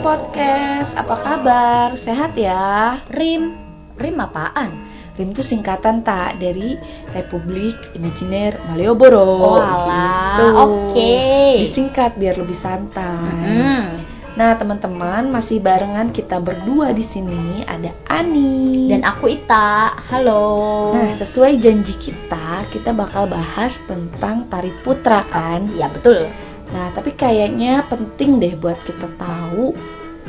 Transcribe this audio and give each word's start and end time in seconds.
Rim 0.00 0.16
Podcast, 0.16 0.96
apa 0.96 1.12
kabar? 1.12 1.92
Sehat 1.92 2.32
ya? 2.32 2.96
Rim, 3.12 3.52
Rim 4.00 4.16
apaan? 4.16 4.72
Rim 5.20 5.28
itu 5.28 5.44
singkatan 5.44 6.00
tak 6.00 6.40
dari 6.40 6.80
Republik 7.12 7.76
Imajiner 7.92 8.56
Malioboro. 8.64 9.28
Oh 9.44 9.60
Gitu. 9.60 10.44
oke. 10.56 11.20
Disingkat 11.60 12.16
biar 12.16 12.40
lebih 12.40 12.56
santai. 12.56 13.44
Hmm. 13.44 13.92
Nah 14.40 14.56
teman-teman 14.56 15.28
masih 15.28 15.60
barengan 15.60 16.16
kita 16.16 16.40
berdua 16.40 16.96
di 16.96 17.04
sini 17.04 17.60
ada 17.68 17.92
Ani 18.08 18.88
Dan 18.88 19.04
aku 19.04 19.28
Ita, 19.28 20.00
halo. 20.16 20.96
Nah 20.96 21.12
sesuai 21.12 21.60
janji 21.60 21.92
kita 22.00 22.64
kita 22.72 22.96
bakal 22.96 23.28
bahas 23.28 23.84
tentang 23.84 24.48
tari 24.48 24.72
putra 24.80 25.28
kan. 25.28 25.68
Iya 25.76 25.92
betul. 25.92 26.24
Nah, 26.70 26.94
tapi 26.94 27.18
kayaknya 27.18 27.82
penting 27.90 28.38
deh 28.38 28.54
buat 28.54 28.78
kita 28.78 29.10
tahu 29.18 29.74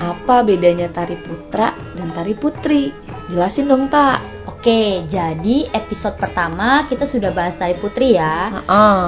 apa 0.02 0.42
bedanya 0.42 0.90
tari 0.90 1.14
putra 1.22 1.78
dan 1.94 2.10
tari 2.10 2.34
putri. 2.34 2.90
Jelasin 3.30 3.70
dong, 3.70 3.86
Tak. 3.88 4.32
Oke, 4.50 5.06
jadi 5.06 5.70
episode 5.70 6.18
pertama 6.18 6.86
kita 6.90 7.06
sudah 7.06 7.30
bahas 7.30 7.58
tari 7.58 7.78
putri 7.78 8.18
ya. 8.18 8.50
Heeh. 8.50 9.02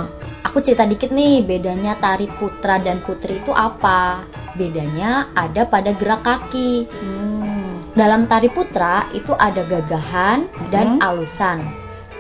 Aku 0.46 0.62
cerita 0.62 0.86
dikit 0.86 1.10
nih, 1.10 1.42
bedanya 1.42 1.98
tari 1.98 2.30
putra 2.30 2.78
dan 2.78 3.02
putri 3.02 3.42
itu 3.42 3.50
apa? 3.50 4.22
Bedanya 4.54 5.34
ada 5.34 5.66
pada 5.66 5.98
gerak 5.98 6.22
kaki. 6.22 6.86
Hmm. 6.86 7.82
Dalam 7.98 8.30
tari 8.30 8.50
putra 8.54 9.06
itu 9.14 9.34
ada 9.34 9.66
gagahan 9.66 10.46
dan 10.70 10.98
Mhm. 10.98 11.02
alusan. 11.02 11.60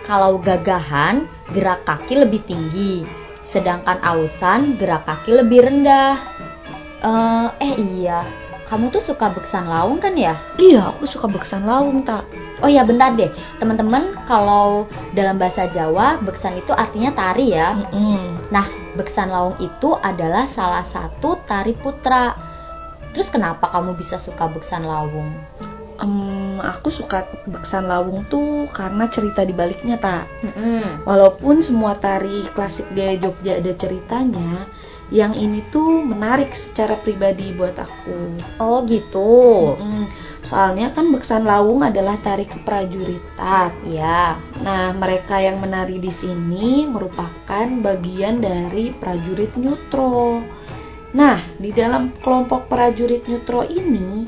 Kalau 0.05 0.41
gagahan, 0.41 1.29
gerak 1.53 1.85
kaki 1.85 2.25
lebih 2.25 2.41
tinggi, 2.45 3.05
sedangkan 3.41 4.01
alusan 4.01 4.77
gerak 4.77 5.05
kaki 5.05 5.41
lebih 5.41 5.69
rendah. 5.69 6.17
Eh, 7.03 7.47
eh 7.59 7.73
iya, 7.81 8.23
kamu 8.67 8.89
tuh 8.89 9.03
suka 9.03 9.30
beksan 9.36 9.67
laung 9.67 10.00
kan 10.00 10.16
ya? 10.16 10.39
Iya, 10.56 10.95
aku 10.95 11.03
suka 11.03 11.28
beksan 11.28 11.67
lawung, 11.67 12.08
Tak. 12.08 12.25
Oh 12.64 12.72
ya 12.72 12.88
bentar 12.88 13.11
deh, 13.14 13.28
teman-teman 13.59 14.16
kalau 14.23 14.88
dalam 15.11 15.36
bahasa 15.36 15.67
Jawa 15.67 16.23
beksan 16.23 16.56
itu 16.56 16.72
artinya 16.72 17.11
tari 17.11 17.52
ya. 17.52 17.75
Mm-mm. 17.75 18.50
Nah, 18.56 18.64
beksan 18.95 19.30
laung 19.30 19.59
itu 19.59 19.91
adalah 20.00 20.47
salah 20.47 20.86
satu 20.88 21.44
tari 21.44 21.75
putra. 21.75 22.34
Terus 23.11 23.30
kenapa 23.30 23.69
kamu 23.69 24.00
bisa 24.00 24.16
suka 24.17 24.47
beksan 24.47 24.88
laung? 24.88 25.30
Em, 26.02 26.58
aku 26.58 26.89
suka 26.89 27.30
beksan 27.45 27.86
lawung 27.86 28.25
tuh 28.25 28.66
karena 28.73 29.06
cerita 29.11 29.45
di 29.45 29.53
baliknya, 29.53 30.02
Tak. 30.02 30.25
Walaupun 31.06 31.61
semua 31.61 32.00
tari 32.00 32.47
klasik 32.56 32.89
gaya 32.95 33.19
Jogja 33.19 33.61
ada 33.61 33.72
ceritanya, 33.78 34.66
yang 35.14 35.38
ini 35.38 35.61
tuh 35.69 36.02
menarik 36.02 36.50
secara 36.58 36.97
pribadi 36.97 37.53
buat 37.53 37.78
aku. 37.78 38.42
Oh 38.58 38.81
gitu. 38.89 39.78
Mm-mm. 39.78 40.09
Soalnya 40.42 40.89
kan 40.89 41.14
beksan 41.14 41.45
lawung 41.45 41.86
adalah 41.86 42.17
tari 42.17 42.50
keprajuritan. 42.50 43.69
Iya. 43.86 44.41
Nah, 44.66 44.91
mereka 44.97 45.38
yang 45.38 45.61
menari 45.61 46.02
di 46.02 46.09
sini 46.09 46.89
merupakan 46.89 47.69
bagian 47.86 48.41
dari 48.41 48.89
prajurit 48.89 49.53
nyutro. 49.53 50.41
Nah, 51.14 51.38
di 51.61 51.69
dalam 51.69 52.09
kelompok 52.17 52.66
prajurit 52.66 53.30
nyutro 53.30 53.61
ini 53.69 54.25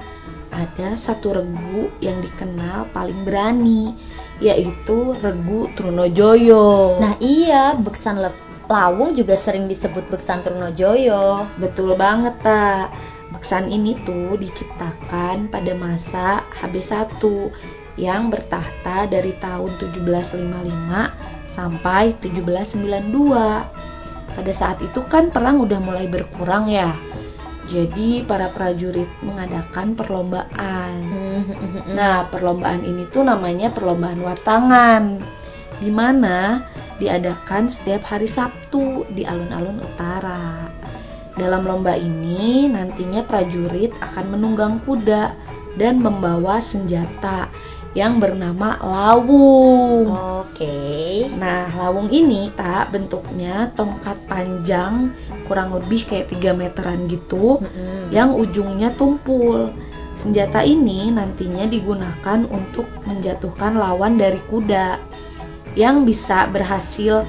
ada 0.56 0.96
satu 0.96 1.36
regu 1.36 1.92
yang 2.00 2.24
dikenal 2.24 2.88
paling 2.96 3.28
berani, 3.28 3.92
yaitu 4.40 5.12
Regu 5.20 5.68
Trunojoyo. 5.76 7.02
Nah 7.04 7.14
iya, 7.20 7.76
beksan 7.76 8.24
le- 8.24 8.45
lawung 8.70 9.16
juga 9.16 9.36
sering 9.38 9.68
disebut 9.70 10.10
beksan 10.10 10.42
Trunojoyo. 10.42 11.48
Betul 11.58 11.96
banget, 11.98 12.34
tak. 12.44 12.92
Beksan 13.34 13.68
ini 13.68 13.96
tuh 14.06 14.38
diciptakan 14.38 15.48
pada 15.52 15.76
masa 15.76 16.44
HB1 16.62 17.20
yang 17.96 18.32
bertahta 18.32 19.08
dari 19.08 19.32
tahun 19.40 19.80
1755 19.80 21.48
sampai 21.48 22.12
1792. 22.20 24.36
Pada 24.36 24.52
saat 24.52 24.84
itu 24.84 25.00
kan 25.08 25.32
perang 25.32 25.64
udah 25.64 25.80
mulai 25.80 26.12
berkurang 26.12 26.68
ya. 26.68 26.92
Jadi 27.66 28.22
para 28.28 28.54
prajurit 28.54 29.10
mengadakan 29.26 29.98
perlombaan. 29.98 30.94
Nah, 31.98 32.30
perlombaan 32.30 32.86
ini 32.86 33.10
tuh 33.10 33.26
namanya 33.26 33.74
perlombaan 33.74 34.22
watangan. 34.22 35.18
Di 35.82 35.90
mana 35.90 36.62
diadakan 37.02 37.68
setiap 37.68 38.06
hari 38.08 38.28
Sabtu 38.30 39.04
di 39.12 39.28
alun-alun 39.28 39.84
utara. 39.84 40.72
Dalam 41.36 41.68
lomba 41.68 42.00
ini 42.00 42.72
nantinya 42.72 43.28
prajurit 43.28 43.92
akan 44.00 44.40
menunggang 44.40 44.80
kuda 44.88 45.36
dan 45.76 46.00
membawa 46.00 46.64
senjata 46.64 47.52
yang 47.96 48.20
bernama 48.20 48.76
lawung. 48.80 50.08
Oke. 50.48 51.28
Nah, 51.36 51.72
lawung 51.76 52.12
ini 52.12 52.52
tak 52.56 52.92
bentuknya 52.92 53.72
tongkat 53.76 54.20
panjang 54.28 55.16
kurang 55.48 55.76
lebih 55.76 56.04
kayak 56.08 56.32
3 56.32 56.56
meteran 56.56 57.08
gitu 57.08 57.64
Mm-mm. 57.64 58.12
yang 58.12 58.36
ujungnya 58.36 58.92
tumpul. 58.96 59.72
Senjata 60.16 60.64
ini 60.64 61.12
nantinya 61.12 61.68
digunakan 61.68 62.48
untuk 62.48 62.88
menjatuhkan 63.04 63.76
lawan 63.76 64.16
dari 64.16 64.40
kuda. 64.48 65.00
Yang 65.76 66.16
bisa 66.16 66.48
berhasil 66.48 67.28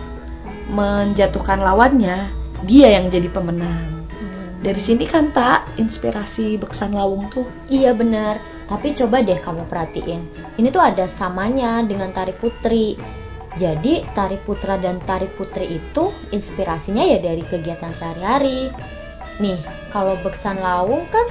menjatuhkan 0.70 1.62
lawannya, 1.62 2.30
dia 2.66 2.88
yang 2.98 3.10
jadi 3.10 3.30
pemenang. 3.30 4.06
Hmm. 4.06 4.62
Dari 4.62 4.80
sini 4.80 5.06
kan 5.06 5.30
tak 5.30 5.78
inspirasi 5.78 6.58
beksan 6.58 6.94
lawung 6.94 7.30
tuh. 7.30 7.46
Iya 7.70 7.94
benar. 7.94 8.42
Tapi 8.66 8.94
coba 8.98 9.22
deh 9.22 9.38
kamu 9.38 9.70
perhatiin. 9.70 10.22
Ini 10.58 10.68
tuh 10.74 10.82
ada 10.82 11.06
samanya 11.06 11.82
dengan 11.86 12.10
tari 12.10 12.34
putri. 12.34 12.98
Jadi 13.56 14.04
tari 14.12 14.36
putra 14.36 14.76
dan 14.76 15.00
tari 15.00 15.30
putri 15.32 15.80
itu 15.80 16.12
inspirasinya 16.34 17.00
ya 17.06 17.18
dari 17.22 17.40
kegiatan 17.40 17.94
sehari-hari. 17.94 18.68
Nih, 19.40 19.56
kalau 19.88 20.18
beksan 20.20 20.60
lawung 20.60 21.08
kan 21.08 21.24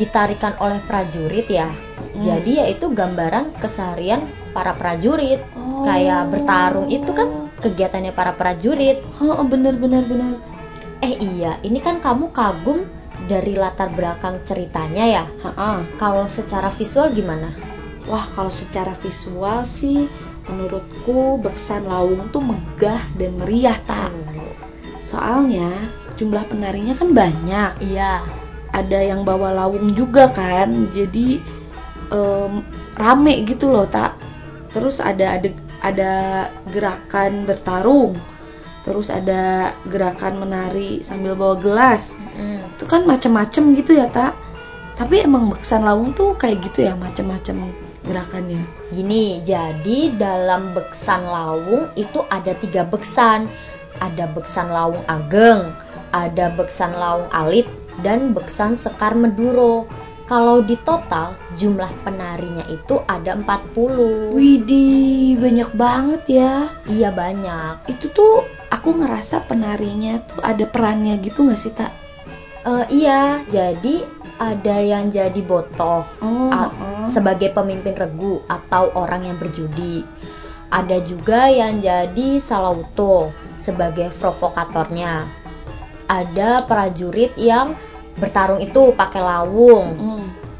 ditarikan 0.00 0.56
oleh 0.62 0.80
prajurit 0.84 1.48
ya. 1.50 1.68
Hmm. 1.68 2.22
Jadi 2.22 2.64
yaitu 2.64 2.92
gambaran 2.92 3.52
keseharian 3.60 4.24
para 4.56 4.72
prajurit. 4.72 5.44
Oh. 5.52 5.84
Kayak 5.84 6.32
bertarung 6.32 6.88
itu 6.88 7.12
kan 7.12 7.52
kegiatannya 7.60 8.16
para 8.16 8.32
prajurit. 8.32 9.04
Oh, 9.20 9.44
bener 9.44 9.76
bener 9.76 10.08
bener. 10.08 10.40
Eh 11.04 11.20
iya, 11.20 11.60
ini 11.60 11.84
kan 11.84 12.00
kamu 12.00 12.32
kagum 12.32 12.88
dari 13.28 13.52
latar 13.52 13.92
belakang 13.92 14.40
ceritanya 14.48 15.04
ya. 15.04 15.24
Kalau 16.00 16.24
secara 16.24 16.72
visual 16.72 17.12
gimana? 17.12 17.52
Wah, 18.08 18.24
kalau 18.32 18.48
secara 18.48 18.96
visual 18.96 19.68
sih 19.68 20.08
menurutku 20.46 21.42
beksan 21.42 21.84
lawung 21.90 22.30
tuh 22.30 22.40
megah 22.40 23.02
dan 23.18 23.36
meriah 23.36 23.76
tak. 23.84 24.14
Soalnya 25.02 25.68
jumlah 26.16 26.48
penarinya 26.48 26.94
kan 26.96 27.12
banyak. 27.12 27.82
Iya. 27.82 28.24
Ada 28.70 28.98
yang 29.10 29.26
bawa 29.26 29.52
lawung 29.52 29.92
juga 29.92 30.30
kan. 30.30 30.88
Jadi 30.94 31.42
em, 32.14 32.52
rame 32.94 33.34
gitu 33.42 33.74
loh 33.74 33.90
tak. 33.90 34.25
Terus 34.72 35.02
ada 35.02 35.38
ada 35.38 35.48
ada 35.82 36.12
gerakan 36.70 37.44
bertarung. 37.44 38.18
Terus 38.86 39.10
ada 39.10 39.74
gerakan 39.90 40.46
menari 40.46 41.02
sambil 41.02 41.34
bawa 41.34 41.58
gelas. 41.58 42.14
Mm. 42.38 42.78
Itu 42.78 42.86
kan 42.86 43.02
macem-macem 43.02 43.74
gitu 43.74 43.98
ya 43.98 44.06
tak. 44.06 44.38
Tapi 44.96 45.26
emang 45.26 45.52
beksan 45.52 45.84
lawung 45.84 46.16
tuh 46.16 46.38
kayak 46.38 46.64
gitu 46.70 46.86
ya 46.86 46.94
macem-macem 46.96 47.74
gerakannya. 48.06 48.62
Gini, 48.94 49.42
jadi 49.42 50.14
dalam 50.14 50.72
beksan 50.72 51.26
lawung 51.26 51.90
itu 51.98 52.22
ada 52.30 52.54
tiga 52.54 52.86
beksan. 52.86 53.50
Ada 53.96 54.28
beksan 54.28 54.68
lawung 54.68 55.02
ageng, 55.08 55.72
ada 56.12 56.52
beksan 56.52 56.92
lawung 56.92 57.32
alit, 57.32 57.64
dan 58.04 58.36
beksan 58.36 58.76
sekar 58.76 59.16
meduro. 59.16 59.88
Kalau 60.26 60.58
di 60.58 60.74
total 60.82 61.38
jumlah 61.54 62.02
penarinya 62.02 62.66
itu 62.66 62.98
ada 63.06 63.38
40. 63.38 64.34
Widih, 64.34 65.38
banyak 65.38 65.70
banget 65.78 66.22
ya. 66.26 66.54
Iya 66.90 67.14
banyak. 67.14 67.86
Itu 67.86 68.10
tuh 68.10 68.42
aku 68.66 68.98
ngerasa 68.98 69.46
penarinya 69.46 70.18
tuh 70.26 70.42
ada 70.42 70.66
perannya 70.66 71.22
gitu 71.22 71.46
nggak 71.46 71.60
sih 71.60 71.70
tak? 71.70 71.94
Eh, 72.66 73.06
iya, 73.06 73.46
jadi 73.46 74.02
ada 74.36 74.76
yang 74.82 75.08
jadi 75.08 75.40
botoh 75.46 76.04
Oh, 76.20 76.50
oh. 76.50 77.06
sebagai 77.08 77.54
pemimpin 77.54 77.94
regu 77.94 78.42
atau 78.50 78.90
orang 78.98 79.30
yang 79.30 79.38
berjudi. 79.38 80.02
Ada 80.66 80.98
juga 81.06 81.46
yang 81.46 81.78
jadi 81.78 82.42
salauto 82.42 83.30
sebagai 83.54 84.10
provokatornya. 84.10 85.30
Ada 86.10 86.66
prajurit 86.66 87.38
yang 87.38 87.78
bertarung 88.18 88.58
itu 88.64 88.90
pakai 88.96 89.22
lawung. 89.22 89.86
Mm. 89.94 90.15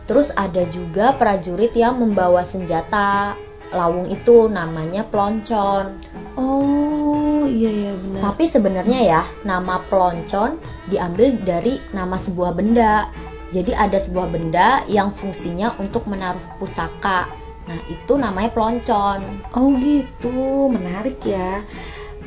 Terus 0.06 0.30
ada 0.38 0.62
juga 0.70 1.14
prajurit 1.18 1.74
yang 1.74 1.98
membawa 1.98 2.46
senjata 2.46 3.34
lawung 3.74 4.06
itu 4.08 4.46
namanya 4.46 5.02
ploncon. 5.02 5.98
Oh, 6.38 7.42
iya 7.50 7.90
ya 7.90 7.92
benar. 7.98 8.20
Tapi 8.30 8.44
sebenarnya 8.46 9.00
ya 9.02 9.22
nama 9.42 9.82
ploncon 9.90 10.62
diambil 10.86 11.34
dari 11.42 11.82
nama 11.90 12.14
sebuah 12.14 12.54
benda. 12.54 13.10
Jadi 13.50 13.74
ada 13.74 13.98
sebuah 13.98 14.30
benda 14.30 14.82
yang 14.90 15.10
fungsinya 15.10 15.74
untuk 15.78 16.06
menaruh 16.06 16.42
pusaka. 16.58 17.30
Nah, 17.66 17.80
itu 17.90 18.14
namanya 18.14 18.54
peloncon. 18.54 19.42
Oh 19.54 19.74
gitu, 19.74 20.70
menarik 20.70 21.18
ya. 21.26 21.66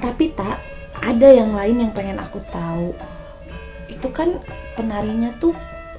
Tapi 0.03 0.35
tak 0.35 0.59
ada 0.99 1.27
yang 1.31 1.55
lain 1.55 1.87
yang 1.87 1.91
pengen 1.95 2.19
aku 2.19 2.43
tahu. 2.51 2.91
Itu 3.87 4.11
kan 4.11 4.43
penarinya 4.75 5.31
tuh 5.39 5.55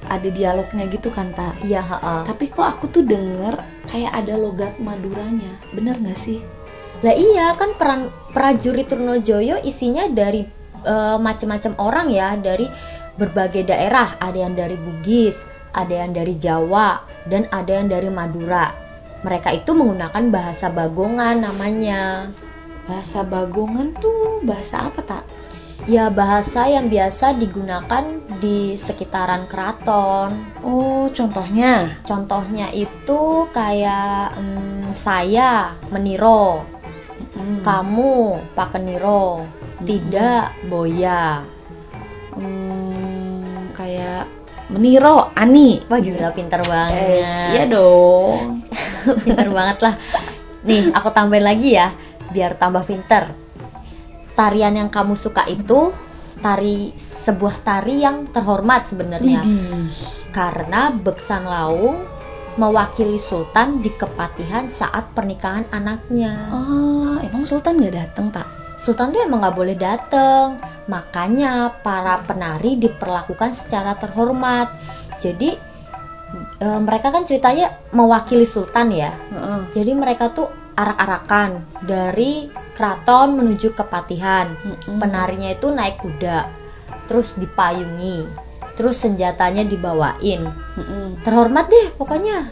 ada 0.07 0.29
dialognya 0.29 0.89
gitu 0.89 1.13
kan 1.13 1.33
tak? 1.35 1.61
Iya, 1.61 1.81
heeh. 1.83 2.21
Tapi 2.25 2.45
kok 2.49 2.65
aku 2.65 2.89
tuh 2.89 3.03
denger 3.05 3.61
kayak 3.85 4.11
ada 4.13 4.33
logat 4.39 4.73
Maduranya, 4.81 5.53
bener 5.75 5.97
gak 6.01 6.17
sih? 6.17 6.41
Lah 7.01 7.17
iya 7.17 7.57
kan 7.57 7.73
peran 7.77 8.13
prajurit 8.29 8.85
Trunojoyo 8.85 9.61
isinya 9.65 10.05
dari 10.09 10.45
eh, 10.85 11.17
macam-macam 11.17 11.73
orang 11.81 12.07
ya, 12.13 12.37
dari 12.37 12.69
berbagai 13.17 13.65
daerah. 13.65 14.17
Ada 14.21 14.37
yang 14.49 14.53
dari 14.53 14.77
Bugis, 14.77 15.45
ada 15.73 15.93
yang 16.05 16.13
dari 16.13 16.37
Jawa, 16.37 17.01
dan 17.25 17.49
ada 17.49 17.81
yang 17.81 17.89
dari 17.89 18.09
Madura. 18.09 18.73
Mereka 19.21 19.53
itu 19.53 19.77
menggunakan 19.77 20.33
bahasa 20.33 20.73
Bagongan 20.73 21.45
namanya. 21.45 22.29
Bahasa 22.89 23.21
Bagongan 23.21 23.93
tuh 24.01 24.41
bahasa 24.41 24.89
apa 24.89 25.01
tak? 25.05 25.23
Ya 25.89 26.13
bahasa 26.13 26.69
yang 26.69 26.93
biasa 26.93 27.37
digunakan 27.37 28.20
di 28.41 28.73
sekitaran 28.73 29.45
keraton. 29.45 30.57
Oh, 30.65 31.05
contohnya? 31.13 32.01
Contohnya 32.01 32.73
itu 32.73 33.45
kayak 33.53 34.35
mm, 34.35 34.97
saya 34.97 35.77
meniro, 35.93 36.65
Mm, 37.31 37.61
kamu 37.61 38.43
pakeniro, 38.57 39.45
tidak 39.85 40.57
boya. 40.67 41.45
hmm, 42.33 43.71
kayak 43.77 44.25
Meniro, 44.71 45.35
Ani. 45.35 45.83
Wah 45.91 45.99
gila 45.99 46.31
pinter 46.31 46.63
banget. 46.63 47.19
Eh, 47.19 47.27
iya 47.59 47.63
dong. 47.67 48.63
pinter 49.27 49.51
banget 49.51 49.77
lah. 49.83 49.93
Nih 50.63 50.95
aku 50.95 51.11
tambahin 51.11 51.43
lagi 51.43 51.75
ya, 51.75 51.91
biar 52.31 52.55
tambah 52.55 52.87
pinter. 52.87 53.35
Tarian 54.31 54.79
yang 54.79 54.87
kamu 54.87 55.19
suka 55.19 55.43
itu 55.51 55.91
tari 56.39 56.95
sebuah 56.97 57.55
tari 57.65 58.01
yang 58.01 58.31
terhormat 58.31 58.87
sebenarnya. 58.87 59.43
Karena 60.31 60.95
Beksan 60.95 61.43
Laung 61.43 62.21
mewakili 62.59 63.19
Sultan 63.19 63.79
di 63.79 63.91
kepatihan 63.91 64.67
saat 64.67 65.15
pernikahan 65.15 65.67
anaknya. 65.71 66.51
Oh, 66.51 67.15
emang 67.23 67.47
Sultan 67.47 67.79
gak 67.79 67.95
datang 67.95 68.27
tak? 68.31 68.47
Sultan 68.81 69.13
tuh 69.13 69.21
emang 69.21 69.45
nggak 69.45 69.57
boleh 69.61 69.77
dateng, 69.77 70.57
makanya 70.89 71.69
para 71.85 72.17
penari 72.25 72.81
diperlakukan 72.81 73.53
secara 73.53 73.93
terhormat. 73.93 74.73
Jadi 75.21 75.53
e, 76.57 76.67
mereka 76.81 77.13
kan 77.13 77.21
ceritanya 77.21 77.77
mewakili 77.93 78.41
Sultan 78.41 78.89
ya. 78.89 79.13
Heeh. 79.13 79.69
Jadi 79.69 79.91
mereka 79.93 80.33
tuh 80.33 80.49
arak-arakan 80.73 81.61
dari 81.85 82.49
keraton 82.73 83.37
menuju 83.37 83.75
kepatihan. 83.75 84.55
Mm-mm. 84.55 84.97
Penarinya 84.97 85.51
itu 85.51 85.69
naik 85.69 85.99
kuda, 86.01 86.47
terus 87.05 87.35
dipayungi, 87.35 88.27
terus 88.75 88.99
senjatanya 89.01 89.67
dibawain. 89.67 90.49
Mm-mm. 90.49 91.21
Terhormat 91.21 91.67
deh 91.67 91.87
pokoknya. 91.95 92.47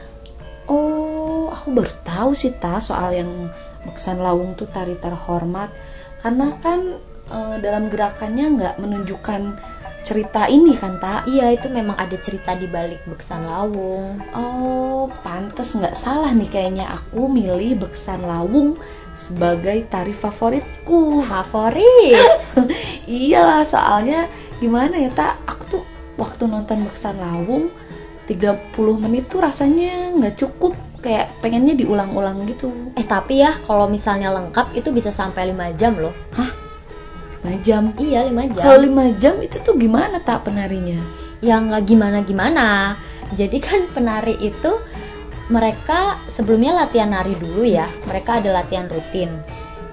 Oh, 0.70 1.50
aku 1.50 1.74
baru 1.74 1.94
tahu 2.06 2.32
sih 2.38 2.54
ta 2.54 2.78
soal 2.78 3.18
yang 3.18 3.50
Beksan 3.80 4.22
Lawung 4.22 4.54
tuh 4.60 4.70
tari 4.70 4.94
terhormat 5.00 5.72
karena 6.20 6.52
kan 6.60 7.00
eh, 7.32 7.56
dalam 7.64 7.88
gerakannya 7.90 8.46
nggak 8.60 8.76
menunjukkan 8.78 9.58
cerita 10.04 10.48
ini 10.48 10.74
kan 10.78 11.02
tak? 11.02 11.28
Iya 11.28 11.54
itu 11.54 11.68
memang 11.68 11.98
ada 12.00 12.16
cerita 12.22 12.56
di 12.56 12.70
balik 12.70 13.04
Beksan 13.08 13.50
Lawung. 13.50 14.22
Oh, 14.36 15.12
pantes 15.26 15.76
nggak 15.76 15.96
salah 15.96 16.32
nih 16.32 16.50
kayaknya 16.50 16.86
aku 16.88 17.28
milih 17.28 17.82
Beksan 17.82 18.24
Lawung 18.24 18.80
sebagai 19.20 19.84
tari 19.92 20.16
favoritku. 20.16 21.20
Favorit. 21.28 22.40
Iyalah, 23.12 23.68
soalnya 23.68 24.32
gimana 24.64 24.96
ya 24.96 25.12
tak? 25.12 25.36
Aku 25.44 25.64
tuh 25.68 25.84
waktu 26.16 26.48
nonton 26.48 26.88
Beksan 26.88 27.20
Lawung 27.20 27.68
30 28.32 28.72
menit 29.04 29.28
tuh 29.28 29.44
rasanya 29.44 30.16
nggak 30.16 30.40
cukup 30.40 30.78
kayak 31.00 31.32
pengennya 31.40 31.74
diulang-ulang 31.80 32.44
gitu. 32.46 32.70
eh 32.94 33.08
tapi 33.08 33.40
ya 33.42 33.56
kalau 33.64 33.88
misalnya 33.88 34.36
lengkap 34.36 34.76
itu 34.76 34.92
bisa 34.92 35.10
sampai 35.10 35.50
5 35.52 35.80
jam 35.80 35.98
loh. 35.98 36.14
5 36.36 37.66
jam. 37.66 37.96
Iya 37.98 38.28
5 38.28 38.54
jam. 38.54 38.64
Kalau 38.64 38.80
5 38.84 39.22
jam 39.22 39.36
itu 39.40 39.58
tuh 39.64 39.76
gimana 39.80 40.20
tak 40.22 40.46
penarinya? 40.46 41.00
Ya 41.40 41.58
nggak 41.58 41.88
gimana-gimana. 41.88 43.00
Jadi 43.32 43.58
kan 43.64 43.88
penari 43.96 44.36
itu 44.38 44.72
mereka 45.50 46.22
sebelumnya 46.30 46.78
latihan 46.86 47.10
nari 47.10 47.34
dulu 47.34 47.66
ya. 47.66 47.90
Mereka 48.06 48.40
ada 48.40 48.62
latihan 48.62 48.86
rutin. 48.86 49.34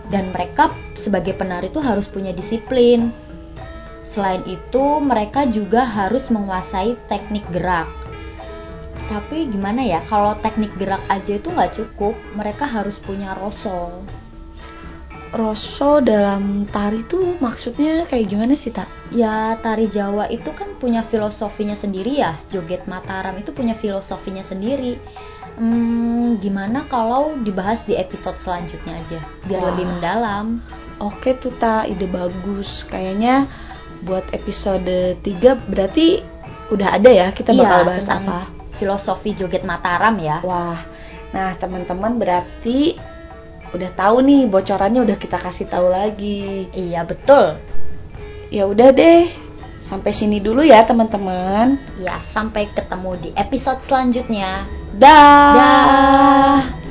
Dan 0.06 0.31
mereka 0.31 0.70
sebagai 0.94 1.35
penari 1.35 1.73
itu 1.73 1.81
harus 1.81 2.06
punya 2.06 2.31
disiplin. 2.31 3.11
Selain 4.06 4.44
itu, 4.47 5.03
mereka 5.03 5.49
juga 5.50 5.82
harus 5.82 6.31
menguasai 6.31 6.94
teknik 7.11 7.43
gerak. 7.50 7.91
Tapi 9.11 9.50
gimana 9.50 9.82
ya, 9.82 10.05
kalau 10.06 10.38
teknik 10.38 10.70
gerak 10.79 11.03
aja 11.11 11.41
itu 11.41 11.50
nggak 11.50 11.75
cukup, 11.75 12.14
mereka 12.38 12.69
harus 12.70 13.00
punya 13.03 13.35
rosol. 13.35 14.06
Rosso 15.35 15.99
dalam 16.00 16.70
tari 16.70 17.03
tuh 17.03 17.35
maksudnya 17.43 18.06
kayak 18.06 18.31
gimana 18.31 18.55
sih 18.55 18.70
tak? 18.70 18.87
Ya, 19.11 19.58
tari 19.58 19.91
Jawa 19.91 20.31
itu 20.31 20.55
kan 20.55 20.79
punya 20.79 21.03
filosofinya 21.03 21.75
sendiri 21.75 22.23
ya. 22.23 22.32
Joget 22.49 22.87
Mataram 22.87 23.35
itu 23.37 23.50
punya 23.50 23.75
filosofinya 23.75 24.47
sendiri. 24.47 24.97
Hmm, 25.56 26.37
gimana 26.37 26.85
kalau 26.85 27.32
dibahas 27.41 27.88
di 27.88 27.97
episode 27.97 28.37
selanjutnya 28.37 29.00
aja, 29.00 29.20
biar 29.49 29.61
Wah. 29.64 29.69
lebih 29.73 29.85
mendalam. 29.88 30.47
Oke 31.00 31.32
tuh 31.37 31.56
tak, 31.56 31.88
ide 31.88 32.05
bagus. 32.05 32.85
Kayaknya 32.85 33.49
buat 34.05 34.29
episode 34.37 35.17
3 35.25 35.25
berarti 35.73 36.20
udah 36.69 36.99
ada 37.00 37.08
ya 37.08 37.32
kita 37.32 37.56
bakal 37.56 37.85
Iya, 37.85 37.88
bahas 37.88 38.05
tentang 38.05 38.25
apa? 38.29 38.41
Filosofi 38.76 39.32
joget 39.32 39.64
Mataram 39.64 40.20
ya. 40.20 40.44
Wah, 40.44 40.77
nah 41.32 41.56
teman-teman 41.56 42.20
berarti 42.20 43.01
udah 43.72 43.91
tahu 43.96 44.20
nih 44.29 44.44
bocorannya 44.53 45.01
udah 45.01 45.17
kita 45.17 45.41
kasih 45.41 45.72
tahu 45.72 45.89
lagi. 45.89 46.69
Iya, 46.77 47.08
betul. 47.08 47.56
Ya 48.53 48.69
udah 48.69 48.93
deh, 48.93 49.27
sampai 49.81 50.13
sini 50.13 50.39
dulu 50.41 50.65
ya 50.65 50.85
teman-teman. 50.85 51.79
Ya, 52.01 52.17
sampai 52.23 52.69
ketemu 52.73 53.11
di 53.21 53.31
episode 53.37 53.81
selanjutnya. 53.81 54.65
Dah. 54.97 55.53
Dah. 55.55 56.85